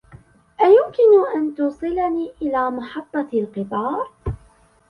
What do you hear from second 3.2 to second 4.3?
القطار؟